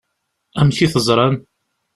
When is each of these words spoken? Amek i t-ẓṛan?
Amek 0.59 0.77
i 0.85 0.87
t-ẓṛan? 0.93 1.35